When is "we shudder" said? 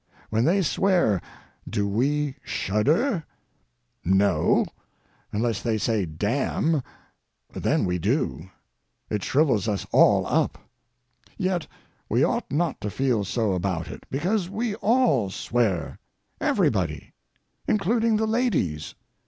1.87-3.23